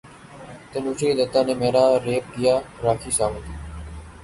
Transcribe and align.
تنوشری 0.71 1.13
دتہ 1.19 1.39
نے 1.47 1.53
میرا 1.61 1.85
ریپ 2.05 2.25
کیا 2.33 2.55
راکھی 2.83 3.11
ساونت 3.17 3.45